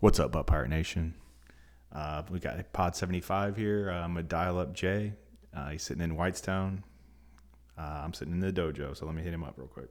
[0.00, 1.12] What's up, Butt Pirate Nation?
[1.92, 3.90] Uh, we got Pod 75 here.
[3.90, 5.12] I'm a dial up Jay.
[5.54, 6.78] Uh, he's sitting in Whitestown.
[7.76, 9.90] Uh, I'm sitting in the dojo, so let me hit him up real quick.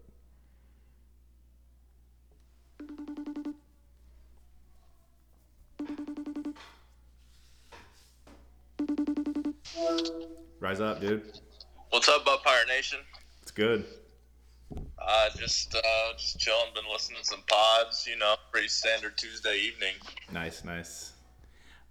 [10.60, 11.22] Rise up, dude.
[11.92, 12.98] What's up, Butt Pirate Nation?
[13.44, 13.86] It's good.
[15.10, 16.68] Uh, just uh, just chilling.
[16.76, 18.06] Been listening to some pods.
[18.08, 19.96] You know, pretty standard Tuesday evening.
[20.32, 21.14] Nice, nice.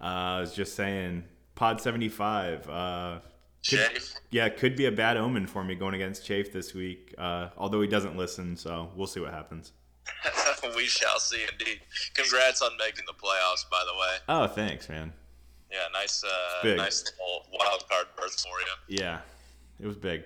[0.00, 1.24] Uh, I was just saying,
[1.56, 2.68] Pod 75.
[2.68, 3.18] Uh,
[3.68, 4.14] could, Chafe.
[4.30, 7.12] yeah, could be a bad omen for me going against Chafe this week.
[7.18, 9.72] Uh, although he doesn't listen, so we'll see what happens.
[10.76, 11.80] we shall see, indeed.
[12.14, 14.16] Congrats on making the playoffs, by the way.
[14.28, 15.12] Oh, thanks, man.
[15.72, 19.00] Yeah, nice, uh, nice little wild card berth for you.
[19.00, 19.18] Yeah,
[19.80, 20.22] it was big.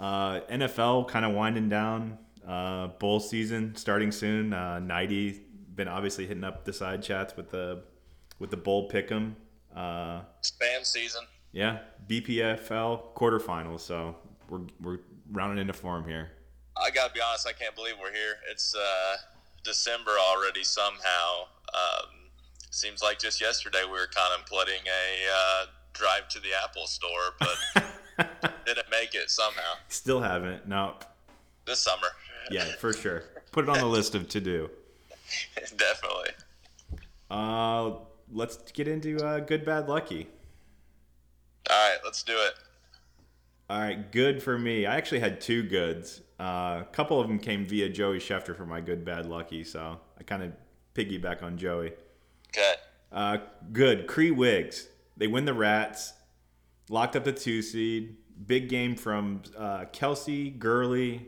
[0.00, 2.18] Uh, NFL kind of winding down.
[2.46, 4.52] Uh, bowl season starting soon.
[4.54, 5.42] Uh, Nighty
[5.76, 7.82] been obviously hitting up the side chats with the
[8.38, 9.34] with the bowl pick'em.
[9.76, 11.22] Uh, Spam season.
[11.52, 13.80] yeah, BPFL quarterfinals.
[13.80, 14.16] So
[14.48, 14.98] we're we're
[15.30, 16.30] rounding into form here.
[16.76, 17.46] I gotta be honest.
[17.46, 18.36] I can't believe we're here.
[18.50, 19.16] It's uh,
[19.62, 20.64] December already.
[20.64, 21.42] Somehow,
[21.74, 22.08] um,
[22.70, 27.84] seems like just yesterday we were contemplating a uh, drive to the Apple store, but
[28.66, 29.74] didn't make it somehow.
[29.88, 30.68] Still haven't.
[30.68, 30.94] No.
[31.66, 32.08] This summer.
[32.50, 33.24] Yeah, for sure.
[33.52, 34.70] Put it on the list of to do.
[35.54, 36.30] Definitely.
[37.30, 37.92] Uh,
[38.32, 40.28] let's get into uh, good, bad, lucky.
[41.70, 42.54] All right, let's do it.
[43.68, 44.86] All right, good for me.
[44.86, 46.22] I actually had two goods.
[46.40, 49.62] Uh, a couple of them came via Joey Schefter for my good, bad, lucky.
[49.62, 50.52] So I kind of
[50.94, 51.92] piggyback on Joey.
[52.48, 52.74] Okay.
[53.12, 53.38] Uh,
[53.72, 54.08] good.
[54.08, 54.88] Cree Wigs.
[55.16, 56.14] They win the Rats.
[56.90, 58.16] Locked up the two seed.
[58.46, 61.26] Big game from uh, Kelsey Gurley.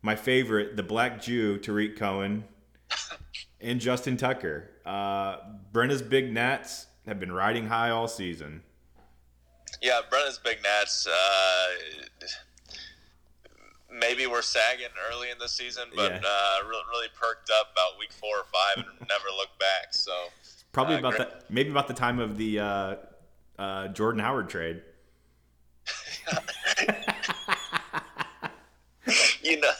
[0.00, 2.42] My favorite, the Black Jew, Tarik Cohen,
[3.60, 4.70] and Justin Tucker.
[4.84, 5.36] Uh,
[5.72, 8.62] Brenna's Big Nats have been riding high all season.
[9.80, 11.06] Yeah, Brennan's Big Nats.
[11.06, 11.66] Uh,
[13.92, 16.20] maybe we're sagging early in the season, but Yeah.
[16.26, 19.92] uh, really, really perked up about week four or five and never looked back.
[19.92, 20.12] So
[20.72, 21.28] Probably Uh, about great.
[21.28, 22.96] the maybe about the time of the uh,
[23.58, 24.82] uh, Jordan Howard trade.
[29.42, 29.70] you know,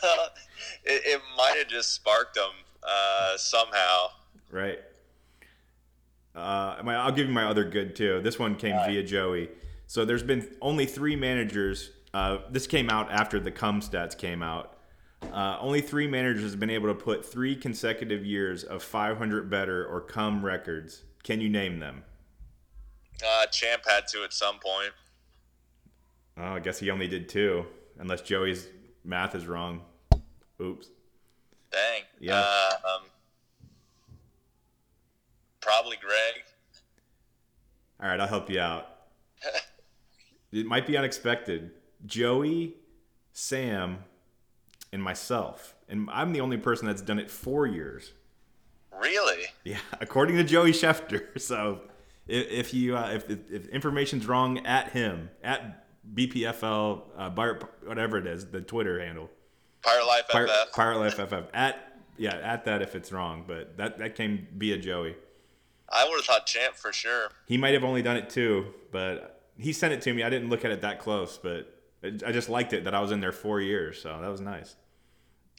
[0.85, 2.51] it, it might have just sparked them
[2.83, 4.09] uh, somehow.
[4.51, 4.79] Right.
[6.35, 8.21] Uh, my, I'll give you my other good too.
[8.23, 9.51] This one came via Joey.
[9.87, 11.91] So there's been only three managers.
[12.15, 14.79] Uh, this came out after the cum stats came out.
[15.31, 19.87] Uh, only three managers have been able to put three consecutive years of 500 better
[19.87, 21.03] or cum records.
[21.23, 22.03] Can you name them?
[23.25, 24.93] Uh, Champ had to at some point.
[26.37, 27.67] Oh, I guess he only did two,
[27.99, 28.67] unless Joey's
[29.05, 29.83] math is wrong.
[30.61, 30.89] Oops.
[31.71, 32.03] Dang.
[32.21, 32.37] Yeah.
[32.37, 33.03] Uh, um,
[35.61, 36.45] probably Greg.
[38.01, 38.87] All right, I'll help you out.
[40.53, 41.71] it might be unexpected.
[42.05, 42.75] Joey,
[43.33, 43.99] Sam,
[44.93, 45.75] and myself.
[45.89, 48.13] And I'm the only person that's done it four years.
[49.01, 49.45] Really?
[49.65, 51.27] Yeah, according to Joey Schefter.
[51.41, 51.81] So
[52.27, 55.82] if, if you uh, if, if, if information's wrong, at him at
[56.15, 59.31] BPFL, uh, Bar- whatever it is, the Twitter handle,
[59.83, 60.73] Pirate Life Pirate, FF.
[60.73, 61.49] Pirate Life FF.
[61.55, 65.17] At yeah, at that if it's wrong, but that that came via Joey.
[65.89, 67.29] I would have thought Champ for sure.
[67.47, 70.23] He might have only done it too, but he sent it to me.
[70.23, 73.13] I didn't look at it that close, but I just liked it that I was
[73.13, 74.77] in there four years, so that was nice.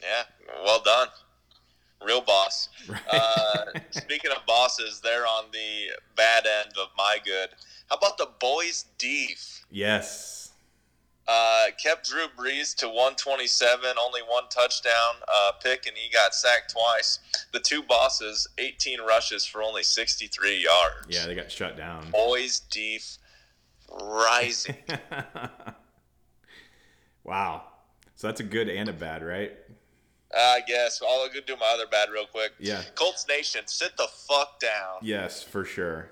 [0.02, 0.24] Yeah,
[0.64, 1.08] well done.
[2.06, 2.70] Real boss.
[3.12, 7.50] Uh, speaking of bosses, they're on the bad end of my good.
[7.90, 9.66] How about the boys' Deef?
[9.70, 10.42] Yes.
[11.25, 16.73] Uh, kept Drew Brees to 127, only one touchdown uh, pick, and he got sacked
[16.73, 17.20] twice.
[17.53, 21.08] The two bosses, 18 rushes for only 63 yards.
[21.08, 22.11] Yeah, they got shut down.
[22.11, 23.17] Boys' Deef
[24.02, 24.75] rising.
[27.23, 27.64] wow.
[28.16, 29.53] So that's a good and a bad, right?
[30.35, 31.02] I guess.
[31.08, 32.52] I'll go do my other bad real quick.
[32.59, 32.81] Yeah.
[32.96, 34.97] Colts Nation, sit the fuck down.
[35.02, 36.09] Yes, for sure.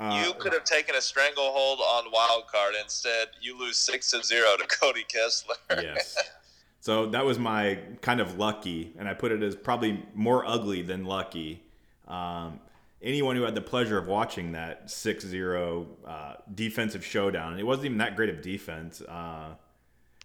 [0.00, 2.74] Uh, You could have taken a stranglehold on wild card.
[2.82, 5.54] Instead, you lose six to zero to Cody Kessler.
[5.70, 6.16] yes.
[6.80, 10.82] So that was my kind of lucky, and I put it as probably more ugly
[10.82, 11.62] than lucky.
[12.06, 12.60] Um,
[13.00, 17.98] anyone who had the pleasure of watching that 6-0 uh, defensive showdown, it wasn't even
[17.98, 19.54] that great of defense, uh,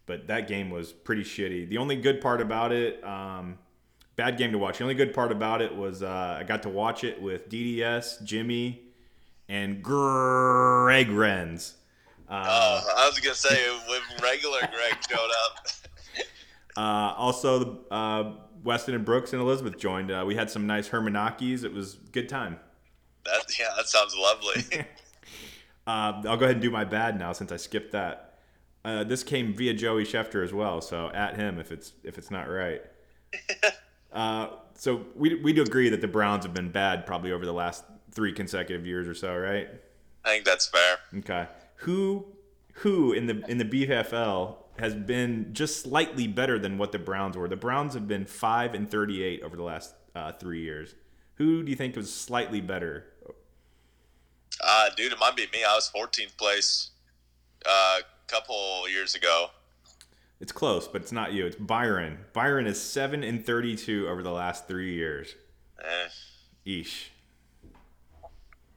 [0.06, 1.69] but that game was pretty shitty.
[1.69, 3.57] The only good part about it, um,
[4.18, 4.80] bad game to watch.
[4.80, 8.21] The only good part about it was uh, I got to watch it with DDS,
[8.25, 8.81] Jimmy,
[9.50, 11.74] and Greg Renz.
[12.30, 15.68] Uh, Oh, I was gonna say when regular Greg showed up.
[16.78, 18.31] Uh, also, uh,
[18.63, 20.12] Weston and Brooks and Elizabeth joined.
[20.12, 21.66] Uh, we had some nice Hermanakis.
[21.66, 22.57] It was a good time.
[23.25, 24.86] That yeah, that sounds lovely.
[25.88, 28.38] Uh, I'll go ahead and do my bad now since I skipped that.
[28.86, 32.30] Uh, this came via Joey Schefter as well, so at him if it's if it's
[32.30, 32.84] not right.
[34.13, 37.54] uh, so we we do agree that the Browns have been bad probably over the
[37.54, 39.69] last three consecutive years or so, right?
[40.25, 40.97] I think that's fair.
[41.17, 41.47] Okay.
[41.77, 42.25] Who
[42.73, 47.38] who in the in the BFL has been just slightly better than what the Browns
[47.38, 47.47] were?
[47.47, 50.95] The Browns have been five and thirty eight over the last uh, three years.
[51.35, 53.06] Who do you think was slightly better?
[54.61, 55.63] Uh, dude, it might be me.
[55.63, 56.89] I was 14th place
[57.65, 59.47] uh, a couple years ago.
[60.41, 61.45] It's close, but it's not you.
[61.45, 62.19] It's Byron.
[62.33, 65.35] Byron is seven and thirty-two over the last three years.
[65.81, 66.07] Eh,
[66.65, 67.07] Eesh.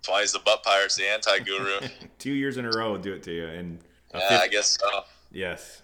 [0.06, 1.80] Why he's the butt pirates, the anti-guru.
[2.18, 3.46] Two years in a row will do it to you.
[3.46, 3.78] And
[4.14, 5.00] yeah, fifth- I guess so.
[5.30, 5.82] yes.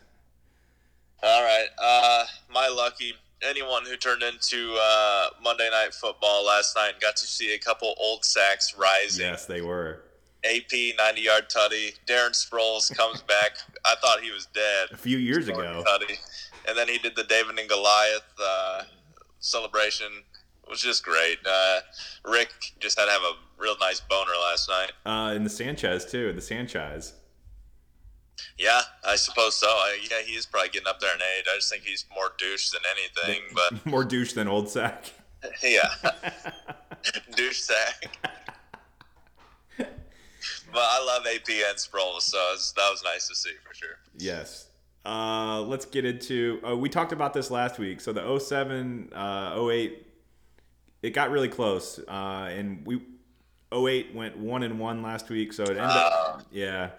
[1.23, 1.67] All right.
[1.79, 3.13] Uh, my lucky.
[3.49, 7.59] Anyone who turned into uh, Monday Night Football last night and got to see a
[7.59, 9.27] couple old sacks rising.
[9.27, 10.03] Yes, they were.
[10.45, 11.95] AP 90 yard tutty.
[12.07, 13.53] Darren Sproles comes back.
[13.85, 14.89] I thought he was dead.
[14.93, 15.85] A few years ago.
[15.87, 16.19] Tutty.
[16.69, 18.83] And then he did the David and Goliath uh,
[19.39, 20.09] celebration.
[20.69, 21.39] It was just great.
[21.47, 21.81] Uh,
[22.27, 24.93] Rick just had to have a real nice boner last night.
[25.07, 26.31] Uh, and the Sanchez too.
[26.35, 27.15] The Sanchez.
[28.59, 29.67] Yeah, I suppose so.
[29.67, 31.47] I, yeah, he is probably getting up there in age.
[31.51, 33.43] I just think he's more douche than anything.
[33.55, 35.11] But More douche than old sack.
[35.63, 35.89] yeah,
[37.37, 38.19] douche sack.
[39.79, 39.87] but
[40.77, 43.97] I love AP and Sproles, so was- that was nice to see for sure.
[44.19, 44.67] Yes.
[45.07, 46.61] Uh, let's get into.
[46.69, 48.01] Uh, we talked about this last week.
[48.03, 50.05] So the 07, uh, 08,
[51.03, 51.99] it got really close.
[51.99, 53.01] Uh, and we
[53.73, 55.53] 08 went one and one last week.
[55.53, 56.43] So it ended up.
[56.51, 56.91] Yeah.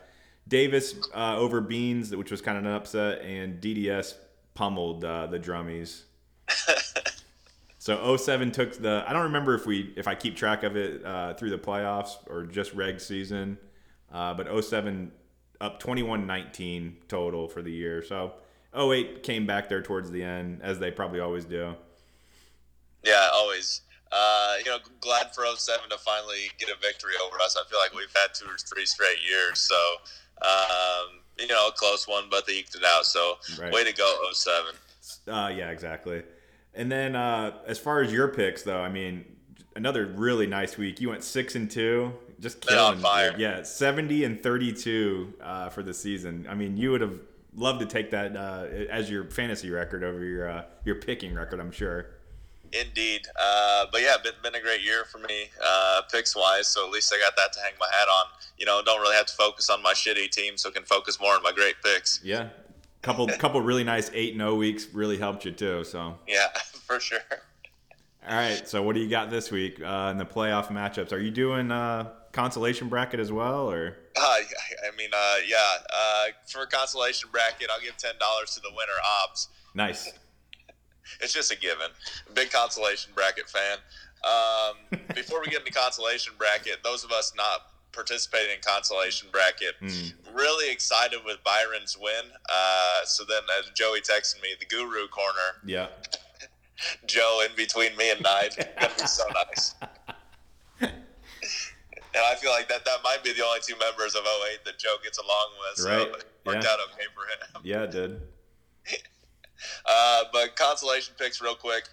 [0.48, 4.16] Davis uh, over Beans, which was kind of an upset, and DDS
[4.56, 6.04] pummeled uh, the Drummies.
[7.82, 9.06] So 07 took the.
[9.08, 12.18] I don't remember if we if I keep track of it uh, through the playoffs
[12.30, 13.58] or just reg season,
[14.12, 15.12] uh, but 07
[15.62, 18.04] up 21-19 total for the year.
[18.04, 18.34] So
[18.78, 21.74] 08 came back there towards the end as they probably always do.
[23.04, 23.82] Yeah, always.
[24.12, 27.56] Uh, you know, glad for 07 to finally get a victory over us.
[27.56, 29.76] I feel like we've had two or three straight years, so
[30.42, 33.06] um, you know, a close one, but they eked it out.
[33.06, 33.72] So Right.
[33.72, 34.74] way to go, 07.
[35.28, 36.24] Uh, yeah, exactly.
[36.74, 39.26] And then uh, as far as your picks, though, I mean,
[39.76, 41.00] another really nice week.
[41.02, 43.00] You went six and two, just Been on killing.
[43.04, 43.36] fire.
[43.38, 46.46] Yeah, seventy and thirty-two uh, for the season.
[46.50, 47.20] I mean, you would have
[47.56, 51.60] loved to take that uh, as your fantasy record over your uh, your picking record.
[51.60, 52.08] I'm sure.
[52.74, 53.22] Indeed.
[53.40, 56.68] Uh, but yeah, been, been a great year for me, uh, picks wise.
[56.68, 58.26] So at least I got that to hang my hat on.
[58.58, 61.34] You know, don't really have to focus on my shitty team, so can focus more
[61.34, 62.20] on my great picks.
[62.24, 62.50] Yeah,
[63.02, 65.84] couple couple really nice eight and zero weeks really helped you too.
[65.84, 66.18] So.
[66.28, 66.48] Yeah,
[66.88, 67.20] for sure.
[68.28, 71.14] All right, so what do you got this week uh, in the playoff matchups?
[71.14, 75.58] Are you doing uh, consolation bracket as well, or Uh, I mean, uh, yeah,
[75.92, 78.20] uh, for a consolation bracket, I'll give $10
[78.54, 78.92] to the winner,
[79.24, 79.48] OBS.
[79.74, 80.14] nice?
[81.22, 81.88] It's just a given.
[82.34, 83.78] Big consolation bracket fan.
[84.24, 87.62] Um, before we get into consolation bracket, those of us not
[87.92, 89.76] participating in consolation bracket,
[90.34, 92.26] really excited with Byron's win.
[92.50, 95.88] Uh, so then, as Joey texted me, the Guru corner, Yeah.
[97.08, 99.76] Joe in between me and Knight, gonna be so nice.
[102.12, 104.80] And I feel like that that might be the only two members of 08 that
[104.80, 105.78] Joe gets along with.
[105.78, 106.12] So Right.
[106.44, 106.72] worked Yeah.
[106.72, 107.62] out okay for him.
[107.64, 108.20] Yeah, it did.
[109.86, 111.84] Uh, but consolation picks real quick.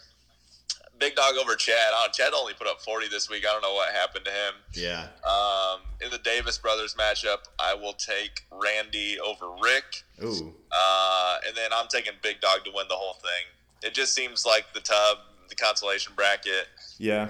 [0.98, 1.76] Big dog over Chad.
[1.90, 3.44] Don't, Chad only put up 40 this week.
[3.46, 4.54] I don't know what happened to him.
[4.72, 5.08] Yeah.
[5.28, 10.04] Um, in the Davis brothers matchup, I will take Randy over Rick.
[10.22, 10.54] Ooh.
[10.72, 13.44] Uh, and then I'm taking Big Dog to win the whole thing.
[13.82, 15.18] It just seems like the tub,
[15.50, 16.68] the consolation bracket.
[16.98, 17.28] Yeah.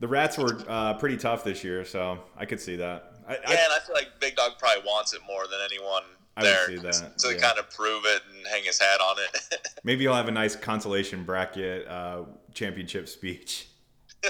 [0.00, 3.12] The Rats were uh, pretty tough this year, so I could see that.
[3.26, 6.02] I, Yeah, I, and I feel like Big Dog probably wants it more than anyone
[6.36, 7.40] I would see that, To yeah.
[7.40, 9.58] kind of prove it and hang his hat on it.
[9.84, 13.68] maybe he'll have a nice consolation bracket uh, championship speech.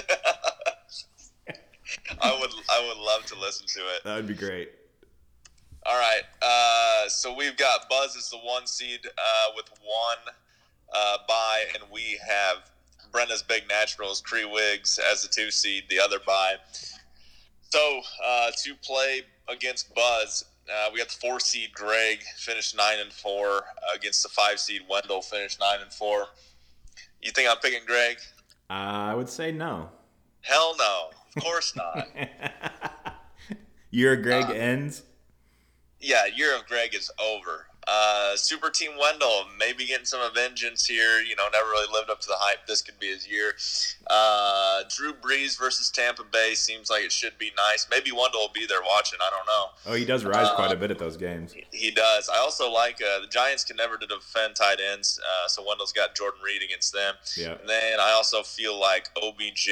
[2.21, 4.03] I would I would love to listen to it.
[4.05, 4.71] That would be great.
[5.85, 6.23] All right.
[6.41, 10.33] Uh, so we've got Buzz as the one seed uh, with one
[10.93, 12.69] uh, bye, and we have
[13.11, 16.55] Brenda's Big Naturals, Cree Wiggs as the two seed, the other bye.
[17.69, 22.99] So uh, to play against Buzz, uh, we got the four seed Greg finished nine
[22.99, 23.61] and four uh,
[23.95, 26.25] against the five seed Wendell finished nine and four.
[27.21, 28.17] You think I'm picking Greg?
[28.69, 29.89] Uh, I would say no.
[30.41, 31.09] Hell no.
[31.35, 32.07] Of course not.
[33.91, 35.03] Your Greg Uh, ends.
[35.99, 37.67] yeah, year of Greg is over.
[37.87, 41.21] Uh, Super Team Wendell, maybe getting some vengeance here.
[41.21, 42.67] You know, never really lived up to the hype.
[42.67, 43.53] This could be his year.
[44.07, 47.87] Uh, Drew Brees versus Tampa Bay seems like it should be nice.
[47.89, 49.19] Maybe Wendell will be there watching.
[49.21, 49.93] I don't know.
[49.93, 51.55] Oh, he does rise uh, quite a bit at those games.
[51.71, 52.29] He does.
[52.29, 56.15] I also like uh, the Giants can never defend tight ends, uh, so Wendell's got
[56.15, 57.15] Jordan Reed against them.
[57.37, 57.53] Yeah.
[57.53, 59.69] And then I also feel like OBJ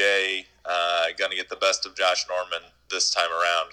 [0.66, 3.72] uh, going to get the best of Josh Norman this time around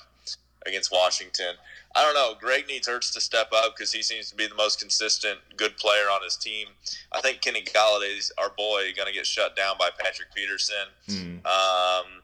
[0.67, 1.55] against Washington.
[1.95, 2.35] I don't know.
[2.41, 5.77] Greg needs Ertz to step up because he seems to be the most consistent, good
[5.77, 6.69] player on his team.
[7.13, 10.87] I think Kenny Golladay's our boy going to get shut down by Patrick Peterson.
[11.09, 11.47] Mm.
[11.47, 12.23] Um,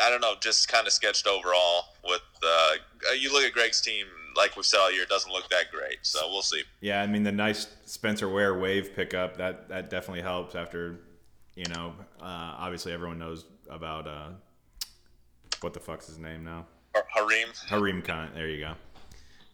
[0.00, 0.34] I don't know.
[0.40, 1.84] Just kind of sketched overall.
[2.04, 2.72] With uh,
[3.18, 4.06] you look at Greg's team,
[4.36, 5.98] like we've said all year, it doesn't look that great.
[6.02, 6.62] So we'll see.
[6.80, 10.54] Yeah, I mean the nice Spencer Ware wave pickup that that definitely helps.
[10.54, 11.00] After
[11.54, 14.28] you know, uh, obviously everyone knows about uh,
[15.60, 16.66] what the fuck's his name now.
[16.94, 17.68] Kareem.
[17.68, 18.30] Kareem Khan.
[18.34, 18.74] There you go.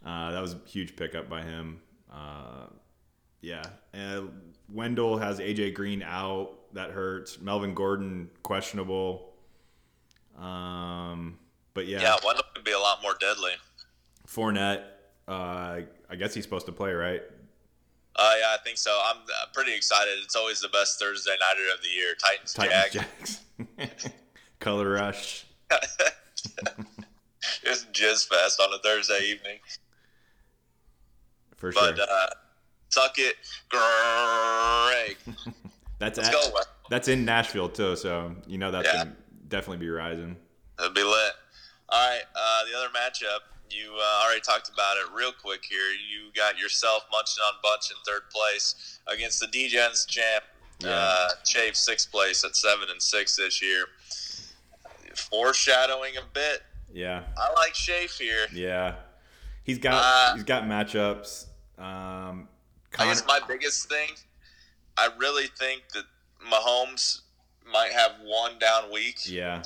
[0.04, 1.80] Uh, that was a huge pickup by him.
[2.12, 2.66] Uh,
[3.40, 3.64] yeah.
[3.92, 4.30] And
[4.72, 6.54] Wendell has AJ Green out.
[6.74, 7.40] That hurts.
[7.40, 9.34] Melvin Gordon questionable.
[10.38, 11.38] Um,
[11.74, 12.00] but yeah.
[12.00, 13.52] Yeah, Wendell could be a lot more deadly.
[14.26, 14.82] Fournette.
[15.26, 15.80] Uh,
[16.10, 17.22] I guess he's supposed to play, right?
[18.16, 18.98] Uh, yeah, I think so.
[19.08, 20.14] I'm uh, pretty excited.
[20.24, 22.14] It's always the best Thursday nighter of the year.
[22.14, 22.92] Titans, Titans
[23.78, 24.10] Jags.
[24.58, 25.46] Color rush.
[27.98, 29.58] Just jizz fest on a Thursday evening.
[31.56, 31.92] For sure.
[31.92, 32.26] But uh,
[32.88, 33.36] suck it,
[33.68, 35.16] Greg.
[35.98, 36.34] that's at,
[36.90, 39.04] that's in Nashville too, so you know that's yeah.
[39.04, 39.16] gonna
[39.48, 40.36] definitely be rising.
[40.78, 41.32] It'll be lit.
[41.88, 43.40] All right, uh, the other matchup
[43.70, 45.90] you uh, already talked about it real quick here.
[45.90, 50.44] You got yourself munching on bunch in third place against the DGens champ,
[50.80, 50.90] yeah.
[50.90, 53.84] uh, Chafe sixth place at seven and six this year.
[55.14, 57.22] Foreshadowing a bit yeah.
[57.36, 58.46] I like Shafe here.
[58.52, 58.96] Yeah.
[59.62, 61.46] He's got uh, he's got matchups.
[61.78, 62.48] Um,
[62.90, 64.10] Con- I guess my biggest thing,
[64.96, 66.04] I really think that
[66.50, 67.20] Mahomes
[67.70, 69.18] might have one down week.
[69.26, 69.62] Yeah.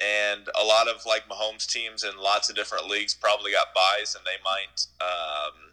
[0.00, 4.14] And a lot of like Mahomes teams in lots of different leagues probably got buys,
[4.14, 5.72] and they might, um,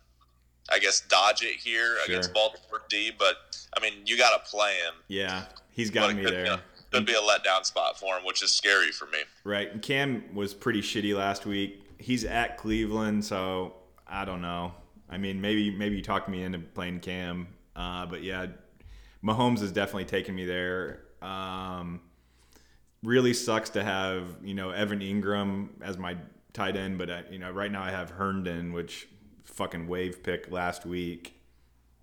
[0.72, 2.06] I guess, dodge it here sure.
[2.06, 3.12] against Baltimore D.
[3.18, 3.36] But
[3.76, 4.94] I mean, you got to play him.
[5.10, 6.62] Yeah, he's got me there
[6.94, 9.20] could be a letdown spot for him, which is scary for me.
[9.44, 9.72] Right.
[9.72, 11.84] And Cam was pretty shitty last week.
[11.98, 13.74] He's at Cleveland, so
[14.08, 14.74] I don't know.
[15.10, 18.48] I mean, maybe maybe you talked me into playing Cam, uh, but yeah,
[19.24, 21.02] Mahomes is definitely taking me there.
[21.22, 22.02] Um,
[23.04, 26.18] really sucks to have you know Evan Engram as my
[26.52, 29.08] tight end, but uh, you know right now I have Herndon, which
[29.44, 31.40] fucking wave pick last week.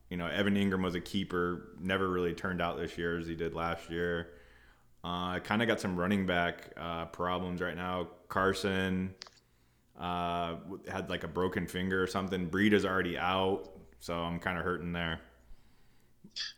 [0.09, 3.35] You know Evan Engram was a keeper, never really turned out this year as he
[3.35, 4.29] did last year.
[5.03, 8.09] I uh, kind of got some running back uh, problems right now.
[8.29, 9.15] Carson
[9.99, 10.57] uh,
[10.91, 12.49] had like a broken finger or something.
[12.49, 15.21] Breida's already out, so I'm kind of hurting there.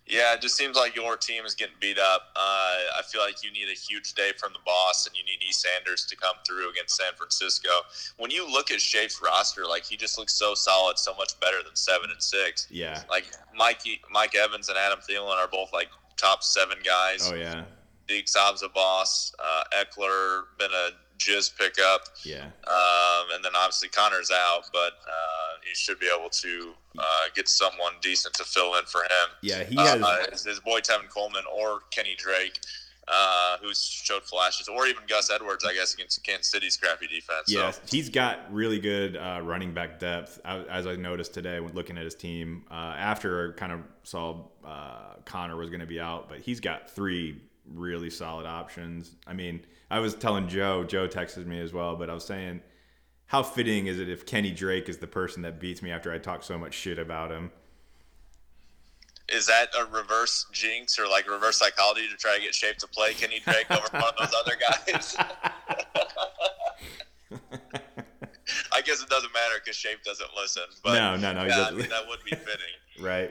[0.07, 2.33] Yeah, it just seems like your team is getting beat up.
[2.37, 5.43] Uh, I feel like you need a huge day from the boss, and you need
[5.43, 5.53] E.
[5.53, 7.71] Sanders to come through against San Francisco.
[8.19, 11.63] When you look at Shafe's roster, like he just looks so solid, so much better
[11.65, 12.67] than seven and six.
[12.71, 13.25] Yeah, like
[13.57, 17.31] Mikey, Mike Evans and Adam Thielen are both like top seven guys.
[17.33, 17.65] Oh yeah,
[18.09, 19.35] Deke Saab's a boss.
[19.39, 20.91] Uh, Ekeler been a
[21.23, 22.09] jizz pickup.
[22.25, 22.45] Yeah.
[22.67, 27.03] Um, and then obviously Connor's out, but uh, he should be able to uh,
[27.35, 29.29] get someone decent to fill in for him.
[29.43, 32.59] Yeah, he has uh, his, his, boy Tevin Coleman or Kenny Drake.
[33.09, 37.49] Uh, who's showed flashes, or even Gus Edwards, I guess, against Kansas City's crappy defense.
[37.49, 37.81] Yeah, so.
[37.91, 42.05] he's got really good uh, running back depth, as I noticed today when looking at
[42.05, 42.63] his team.
[42.71, 46.61] Uh, after I kind of saw uh, Connor was going to be out, but he's
[46.61, 49.17] got three really solid options.
[49.27, 52.61] I mean, I was telling Joe, Joe texted me as well, but I was saying,
[53.27, 56.19] how fitting is it if Kenny Drake is the person that beats me after I
[56.19, 57.51] talk so much shit about him?
[59.29, 62.87] Is that a reverse jinx or like reverse psychology to try to get Shape to
[62.87, 65.17] play Kenny Drake over one of those other guys?
[68.73, 70.65] I guess it doesn't matter because Shape doesn't listen.
[70.83, 71.45] But no, no, no.
[71.47, 72.75] Yeah, I mean, that would be fitting.
[73.01, 73.31] right.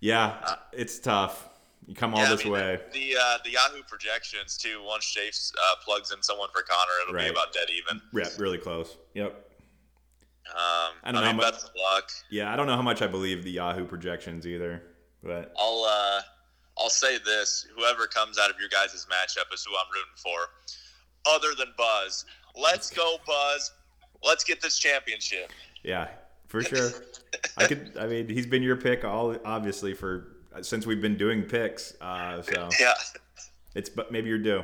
[0.00, 1.49] Yeah, it's tough.
[1.90, 2.80] You come all yeah, this I mean, way.
[2.92, 4.80] The uh, the Yahoo projections too.
[4.86, 7.24] Once Chase uh, plugs in someone for Connor, it'll right.
[7.24, 8.00] be about dead even.
[8.14, 8.96] Yeah, really close.
[9.14, 9.32] Yep.
[10.50, 11.62] Um, I don't I know mean, how much.
[11.76, 12.12] luck.
[12.30, 14.84] Yeah, I don't know how much I believe the Yahoo projections either,
[15.20, 16.20] but I'll uh,
[16.78, 21.34] I'll say this: whoever comes out of your guys' matchup is who I'm rooting for.
[21.34, 23.72] Other than Buzz, let's go, Buzz.
[24.22, 25.50] Let's get this championship.
[25.82, 26.06] Yeah,
[26.46, 26.90] for sure.
[27.56, 27.96] I could.
[27.98, 31.94] I mean, he's been your pick all obviously for since we've been doing picks.
[32.00, 32.94] Uh, so yeah,
[33.74, 34.62] it's but maybe you're due.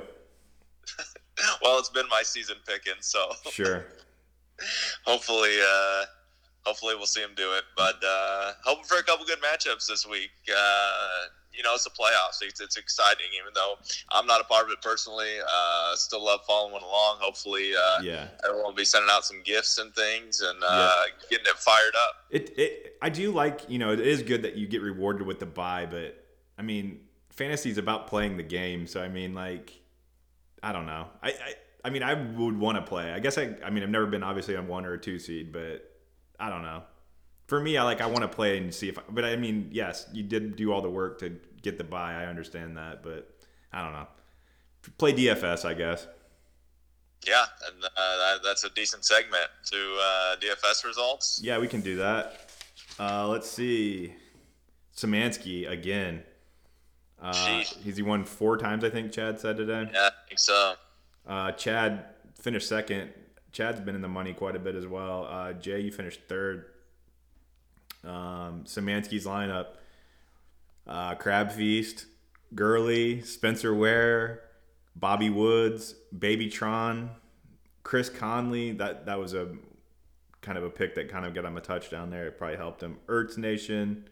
[1.62, 3.86] well, it's been my season picking, so sure.
[5.04, 6.04] hopefully, uh,
[6.64, 7.64] hopefully we'll see him do it.
[7.76, 10.30] But uh, hoping for a couple good matchups this week.
[10.50, 11.26] Uh,
[11.56, 12.42] you know, it's the playoffs.
[12.42, 13.74] It's, it's, exciting, even though
[14.10, 15.38] I'm not a part of it personally.
[15.40, 17.18] Uh, still love following along.
[17.20, 21.12] Hopefully, uh, yeah, everyone will be sending out some gifts and things and uh, yeah.
[21.30, 22.16] getting it fired up.
[22.30, 25.40] It, it, I do like, you know, it is good that you get rewarded with
[25.40, 26.22] the buy, but
[26.58, 28.86] I mean, fantasy is about playing the game.
[28.86, 29.72] So I mean, like,
[30.62, 31.06] I don't know.
[31.22, 33.12] I, I, I mean, I would want to play.
[33.12, 35.52] I guess I, I mean, I've never been obviously on one or a two seed,
[35.52, 35.88] but
[36.38, 36.82] I don't know.
[37.46, 38.98] For me, I like I want to play and see if.
[38.98, 42.14] I, but I mean, yes, you did do all the work to get the buy.
[42.14, 43.30] I understand that, but
[43.72, 44.06] I don't know.
[44.98, 46.06] Play DFS, I guess.
[47.26, 51.40] Yeah, and uh, that, that's a decent segment to uh, DFS results.
[51.42, 52.50] Yeah, we can do that.
[52.98, 54.12] Uh, let's see.
[54.96, 56.22] Samansky again.
[57.20, 59.12] Uh, he's he won four times, I think.
[59.12, 59.88] Chad said today.
[59.92, 60.74] Yeah, I think so.
[61.26, 63.10] Uh, Chad finished second.
[63.52, 65.26] Chad's been in the money quite a bit as well.
[65.30, 66.66] Uh, Jay, you finished third.
[68.06, 69.66] Um, Samansky's lineup:
[70.86, 72.06] uh, Crab Feast,
[72.54, 74.42] Gurley, Spencer Ware,
[74.94, 77.10] Bobby Woods, Baby Tron,
[77.82, 78.72] Chris Conley.
[78.72, 79.48] That that was a
[80.40, 82.28] kind of a pick that kind of got him a touchdown there.
[82.28, 82.98] It probably helped him.
[83.08, 84.08] Ertz Nation,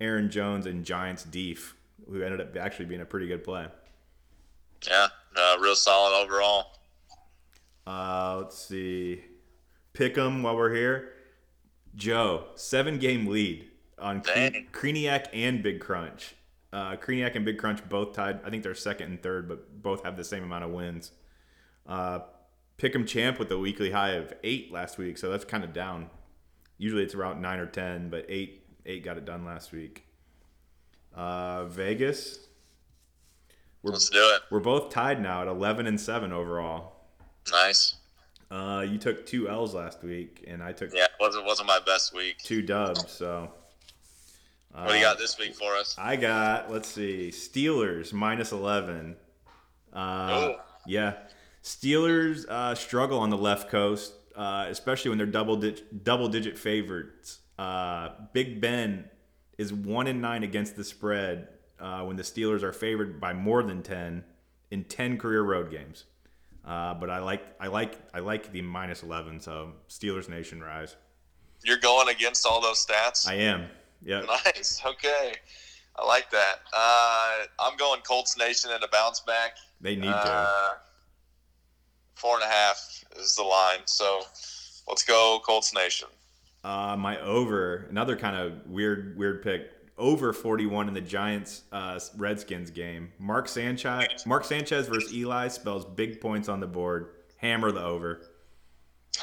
[0.00, 1.76] Aaron Jones, and Giants Deef,
[2.08, 3.66] who ended up actually being a pretty good play.
[4.86, 6.78] Yeah, uh, real solid overall.
[7.86, 9.22] Uh, let's see.
[9.92, 11.12] Pick 'em while we're here.
[11.96, 16.34] Joe, seven game lead on Kreniak and Big Crunch.
[16.72, 18.40] Uh, Kreniak and Big Crunch both tied.
[18.44, 21.12] I think they're second and third, but both have the same amount of wins.
[21.86, 22.20] Uh,
[22.78, 26.10] Pick'em champ with a weekly high of eight last week, so that's kind of down.
[26.76, 30.06] Usually it's around nine or ten, but eight eight got it done last week.
[31.14, 32.40] Uh, Vegas.
[33.82, 34.42] We're, Let's do it.
[34.50, 36.96] We're both tied now at eleven and seven overall.
[37.52, 37.96] Nice.
[38.54, 41.80] Uh, you took two L's last week, and I took yeah, it wasn't wasn't my
[41.84, 42.38] best week.
[42.38, 43.50] Two dubs, so.
[44.72, 45.96] Uh, what do you got this week for us?
[45.98, 49.16] I got let's see, Steelers minus eleven.
[49.92, 50.60] Uh, oh.
[50.86, 51.14] Yeah,
[51.64, 56.56] Steelers uh, struggle on the left coast, uh, especially when they're double digit double digit
[56.56, 57.40] favorites.
[57.58, 59.06] Uh, Big Ben
[59.58, 61.48] is one in nine against the spread
[61.80, 64.22] uh, when the Steelers are favored by more than ten
[64.70, 66.04] in ten career road games.
[66.66, 69.40] Uh, but I like I like I like the minus eleven.
[69.40, 70.96] So Steelers Nation rise.
[71.62, 73.28] You're going against all those stats.
[73.28, 73.66] I am.
[74.02, 74.20] Yeah.
[74.20, 74.82] Nice.
[74.86, 75.34] Okay.
[75.96, 76.56] I like that.
[76.76, 79.52] Uh, I'm going Colts Nation and a bounce back.
[79.80, 80.26] They need to.
[80.26, 80.70] Uh,
[82.16, 83.80] four and a half is the line.
[83.84, 84.22] So
[84.88, 86.08] let's go Colts Nation.
[86.64, 91.98] Uh, my over, another kind of weird, weird pick over 41 in the Giants uh,
[92.16, 93.12] Redskins game.
[93.18, 97.10] Mark Sanchez, Mark Sanchez versus Eli spells big points on the board.
[97.36, 98.22] Hammer the over.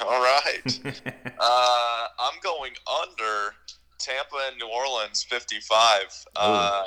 [0.02, 0.62] All right.
[1.40, 3.56] uh, I'm going under
[4.00, 6.26] Tampa and New Orleans 55.
[6.36, 6.86] Uh,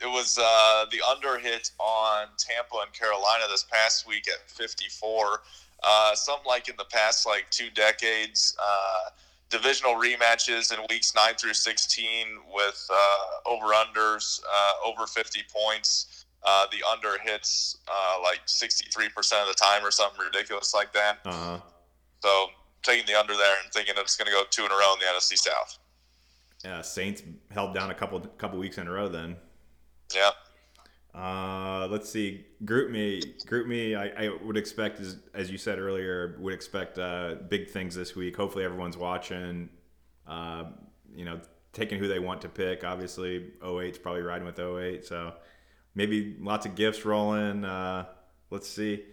[0.00, 5.42] it was uh, the under hit on Tampa and Carolina this past week at 54.
[5.82, 9.10] Uh, something like in the past like two decades uh,
[9.50, 16.24] divisional rematches in weeks 9 through 16 with uh, over unders uh, over 50 points.
[16.42, 21.18] Uh, the under hits uh, like 63% of the time or something ridiculous like that.
[21.26, 21.58] Uh-huh.
[22.22, 22.46] So
[22.82, 25.00] taking the under there and thinking it's going to go two in a row in
[25.00, 25.78] the NFC South.
[26.64, 29.36] Yeah, Saints held down a couple couple weeks in a row then.
[30.14, 30.30] Yeah.
[31.14, 32.44] Uh, let's see.
[32.64, 33.94] GroupMe, group me.
[33.94, 38.14] I, I would expect, as, as you said earlier, would expect uh, big things this
[38.14, 38.36] week.
[38.36, 39.68] Hopefully, everyone's watching.
[40.26, 40.64] Uh,
[41.14, 41.40] you know,
[41.72, 42.84] taking who they want to pick.
[42.84, 45.04] Obviously, 08's probably riding with 08.
[45.04, 45.34] So
[45.94, 47.64] maybe lots of gifts rolling.
[47.64, 48.06] Uh,
[48.50, 49.04] let's see.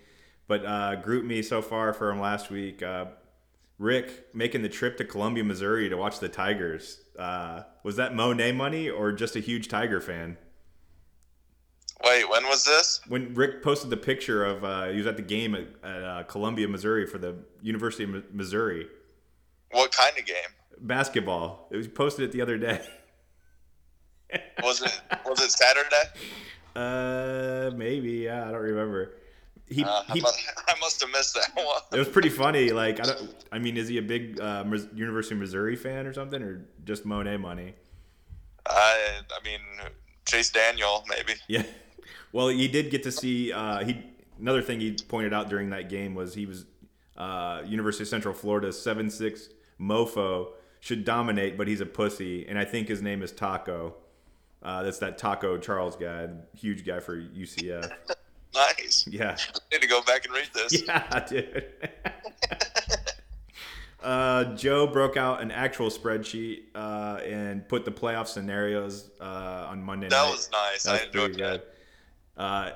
[0.48, 2.82] But uh, GroupMe so far from last week.
[2.82, 3.06] Uh,
[3.80, 7.02] Rick making the trip to Columbia, Missouri to watch the Tigers.
[7.18, 10.38] Uh, was that Monet money or just a huge Tiger fan?
[12.06, 13.02] Wait, when was this?
[13.08, 16.24] When Rick posted the picture of uh, he was at the game at, at uh,
[16.24, 18.88] Columbia, Missouri for the University of Missouri.
[19.72, 20.36] What kind of game?
[20.80, 21.68] Basketball.
[21.72, 22.82] It was posted it the other day.
[24.64, 26.04] was it was it Saturday?
[26.76, 28.12] Uh, maybe.
[28.12, 29.16] Yeah, I don't remember.
[29.70, 31.82] He, uh, he I, must, I, must, have missed that one.
[31.92, 32.70] It was pretty funny.
[32.70, 33.36] Like I don't.
[33.52, 37.06] I mean, is he a big uh, University of Missouri fan or something, or just
[37.06, 37.74] Monet money?
[38.68, 39.60] I I mean,
[40.26, 41.34] Chase Daniel maybe.
[41.48, 41.64] Yeah.
[42.32, 43.52] Well, he did get to see.
[43.52, 44.04] Uh, he
[44.40, 46.66] another thing he pointed out during that game was he was
[47.18, 52.58] uh, University of Central Florida seven six mofo should dominate, but he's a pussy, and
[52.60, 53.94] I think his name is Tacko.
[54.62, 57.92] Uh, that's that Tacko Charles guy, huge guy for UCF.
[58.56, 59.06] nice.
[59.10, 59.36] Yeah.
[59.40, 60.84] I need to go back and read this.
[60.86, 61.66] Yeah, dude.
[64.02, 69.82] Uh, Joe broke out an actual spreadsheet uh, and put the playoff scenarios uh, on
[69.84, 70.32] Monday That night.
[70.32, 70.84] was nice.
[70.84, 71.38] That was I enjoyed that.
[71.38, 71.62] good.
[72.38, 72.72] Uh,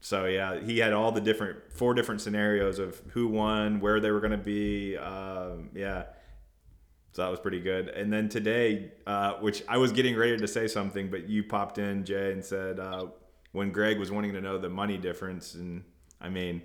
[0.00, 4.10] so yeah, he had all the different four different scenarios of who won, where they
[4.10, 4.96] were going to be.
[4.96, 6.04] Um, yeah,
[7.12, 7.88] so that was pretty good.
[7.88, 11.78] And then today, uh, which I was getting ready to say something, but you popped
[11.78, 13.06] in, Jay, and said uh,
[13.52, 15.84] when Greg was wanting to know the money difference, and
[16.20, 16.60] I mean,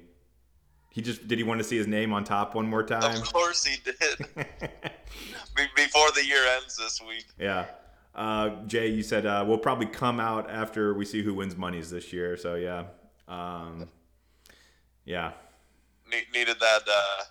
[0.90, 3.22] he just did he want to see his name on top one more time?
[3.22, 4.28] Of course he did.
[5.76, 7.26] Before the year ends this week.
[7.40, 7.66] Yeah.
[8.16, 11.90] Uh, Jay, you said uh, we'll probably come out after we see who wins monies
[11.90, 12.36] this year.
[12.38, 12.86] So yeah,
[13.28, 13.88] um,
[15.06, 15.32] yeah,
[16.12, 17.24] Ne- needed that uh,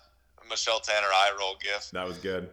[0.49, 1.91] Michelle Tanner eye roll gift.
[1.91, 2.49] that was good.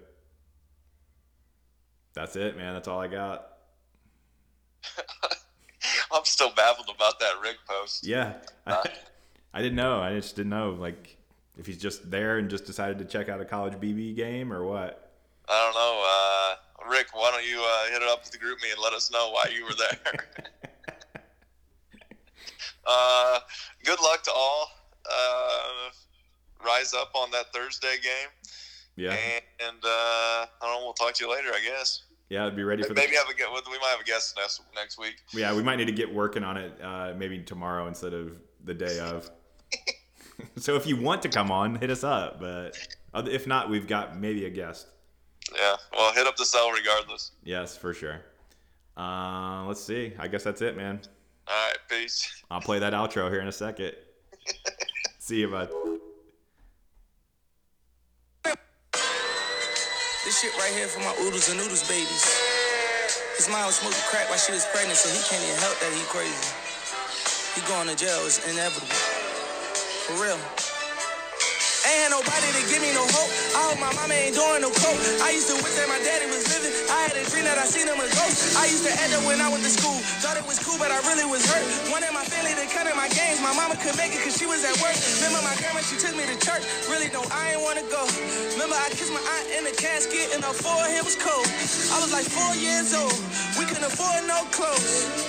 [2.15, 2.75] That's it, man.
[2.75, 3.47] That's all I got.
[6.12, 8.07] I'm still baffled about that rig post.
[8.07, 8.35] Yeah,
[8.67, 8.85] I,
[9.55, 10.01] I didn't know.
[10.01, 11.17] I just didn't know, like,
[11.59, 14.65] if he's just there and just decided to check out a college BB game or
[14.65, 15.11] what.
[15.49, 16.03] I don't know.
[17.07, 19.31] Rick, why don't you uh, hit it up with the GroupMe and let us know
[19.31, 20.25] why you were there?
[22.87, 23.38] uh,
[23.85, 24.71] good luck to all.
[25.05, 25.90] Uh,
[26.64, 28.31] rise up on that Thursday game.
[28.97, 29.14] Yeah,
[29.61, 30.85] And uh, I don't know.
[30.85, 32.05] We'll talk to you later, I guess.
[32.31, 32.49] yeah.
[32.49, 32.95] Be ready for the.
[32.95, 33.49] Maybe have a get.
[33.51, 35.16] We might have a guest next next week.
[35.35, 36.73] Yeah, we might need to get working on it.
[36.83, 39.31] Uh, maybe tomorrow instead of the day of.
[40.57, 42.40] so if you want to come on, hit us up.
[42.40, 42.75] But
[43.14, 44.87] if not, we've got maybe a guest.
[45.55, 45.77] Yeah.
[45.93, 47.33] Well, hit up the cell regardless.
[47.45, 48.21] Yes, for sure.
[48.97, 50.13] Uh, let's see.
[50.19, 51.01] I guess that's it, man.
[51.47, 51.77] All right.
[51.89, 52.43] Peace.
[52.51, 53.93] I'll play that outro here in a second.
[55.19, 55.71] see you, bud.
[60.25, 62.27] This shit right here for my oodles and noodles babies.
[63.37, 65.93] His mom was smoking crack while she was pregnant, so he can't even help that
[65.95, 66.51] he crazy.
[67.55, 68.91] He going to jail, is inevitable.
[68.91, 70.41] For real.
[71.87, 73.31] Ain't had nobody to give me no hope.
[73.55, 74.99] I hope my mama ain't doing no coke.
[75.22, 76.75] I used to wish that my daddy was living.
[76.90, 78.59] I had a dream that I seen him a ghost.
[78.59, 79.94] I used to end up when I went to school.
[80.18, 81.62] Thought it was cool, but I really was hurt.
[81.94, 83.38] Wanted my family to cut in my games.
[83.38, 84.99] My mama could make it cause she was at work.
[85.22, 86.66] Remember my grandma, she took me to church.
[86.90, 88.03] Really, no, I ain't wanna go.
[88.59, 91.46] Remember I kissed my aunt in the casket and her forehead was cold.
[91.94, 93.14] I was like four years old.
[93.55, 95.26] We couldn't afford no clothes.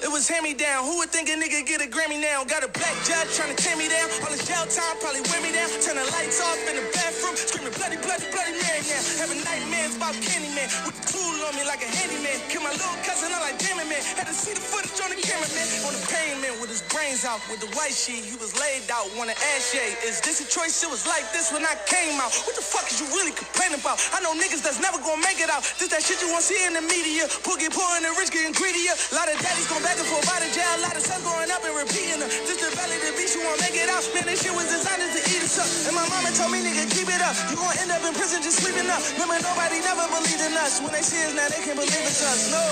[0.00, 0.88] It was hand me down.
[0.88, 2.40] Who would think a nigga get a Grammy now?
[2.48, 4.08] Got a black judge trying to tear me down.
[4.24, 5.68] All this jail time probably wear me down.
[5.84, 7.36] Turn the lights off in the bathroom.
[7.36, 9.00] Screaming bloody, bloody, bloody Mary now.
[9.20, 10.72] Having nightmares about Candyman.
[10.88, 12.40] With the tool on me like a handyman.
[12.48, 14.00] Kill my little cousin, I'm like damn it, man.
[14.16, 15.68] Had to see the footage on the cameraman.
[15.84, 17.44] On the pavement with his brains out.
[17.52, 19.04] With the white sheet, he was laid out.
[19.20, 20.00] Wanna ash yay.
[20.08, 20.80] Is this a choice?
[20.80, 22.32] It was like this when I came out.
[22.48, 24.00] What the fuck is you really complaining about?
[24.16, 25.60] I know niggas that's never gonna make it out.
[25.76, 27.28] This that shit you won't see in the media.
[27.60, 28.96] Get poor and the rich getting greedier.
[29.12, 30.70] A lot of daddies going back and forth out of jail.
[30.78, 32.22] A lot of sons going up and repeating.
[32.22, 34.06] This the valley the beast, you won't make it out.
[34.06, 35.66] This shit was designed to eat us up.
[35.90, 37.34] And my mama told me, nigga, keep it up.
[37.50, 39.02] You gon' end up in prison just sleeping up.
[39.18, 40.78] Remember, nobody never believed in us.
[40.78, 42.54] When they see us now, they can't believe it's us.
[42.54, 42.62] No.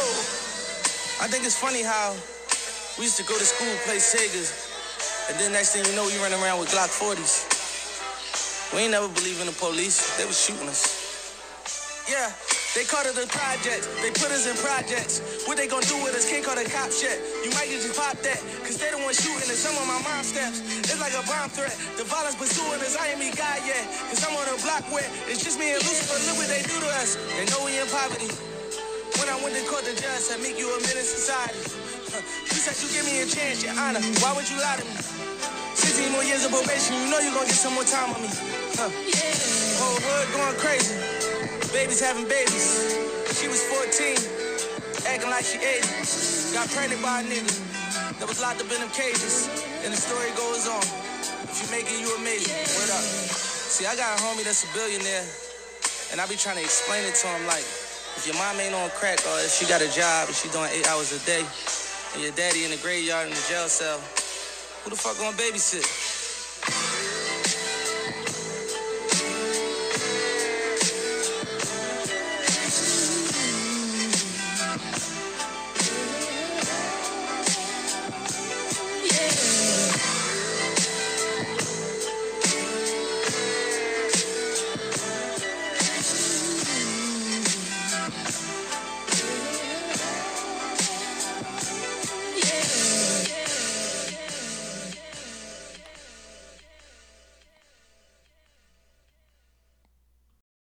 [1.19, 2.15] I think it's funny how
[3.03, 4.55] we used to go to school, play Segas,
[5.27, 7.51] and then next thing you know, you run around with Glock 40s.
[8.71, 10.15] We ain't never believe in the police.
[10.15, 10.87] They was shooting us.
[12.07, 12.31] Yeah,
[12.77, 13.89] they called it the projects.
[14.05, 15.45] They put us in projects.
[15.49, 16.29] What they gonna do with us?
[16.29, 17.17] Can't call the cops yet.
[17.41, 20.21] You might just pop that, cause they the one shooting and some of my mom
[20.21, 20.61] steps.
[20.85, 21.73] It's like a bomb threat.
[21.97, 22.95] The violence pursuing us.
[23.01, 25.81] I ain't me God yet, cause I'm on a block where it's just me and
[25.81, 26.21] Lucifer.
[26.29, 27.17] Look what they do to us.
[27.41, 28.29] They know we in poverty.
[29.17, 31.59] When I went to court, the judge said, make you a menace society.
[32.53, 34.01] He said, you give me a chance, your honor.
[34.23, 34.95] Why would you lie to me?
[35.75, 38.29] 16 more years of probation, you know you're gonna get some more time on me.
[38.79, 38.93] Huh.
[39.81, 41.18] Whole hood going crazy.
[41.73, 42.97] Babies having babies.
[43.37, 44.17] She was 14,
[45.05, 46.57] acting like she 80.
[46.57, 47.53] Got pregnant by a nigga
[48.17, 49.53] that was locked up in them cages.
[49.85, 50.81] And the story goes on.
[51.45, 52.57] If you make it, you amazing.
[52.73, 53.05] Word up.
[53.05, 55.29] See, I got a homie that's a billionaire,
[56.09, 57.65] and I be trying to explain it to him like,
[58.17, 60.73] if your mom ain't on crack or if she got a job and she doing
[60.73, 61.45] eight hours a day,
[62.17, 64.01] and your daddy in the graveyard in the jail cell,
[64.83, 66.18] who the fuck gonna babysit?